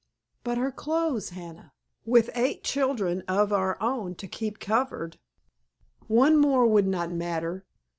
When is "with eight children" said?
2.05-3.21